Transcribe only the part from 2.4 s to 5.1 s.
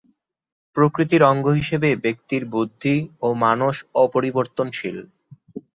বুদ্ধি ও মানস অপরিবর্তনশীল।